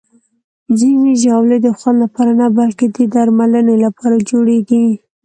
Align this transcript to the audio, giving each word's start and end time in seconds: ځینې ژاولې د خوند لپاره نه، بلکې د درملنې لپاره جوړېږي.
ځینې 0.79 1.11
ژاولې 1.23 1.57
د 1.61 1.67
خوند 1.77 1.97
لپاره 2.03 2.31
نه، 2.39 2.47
بلکې 2.59 2.85
د 2.95 2.97
درملنې 3.13 3.75
لپاره 3.85 4.15
جوړېږي. 4.29 4.85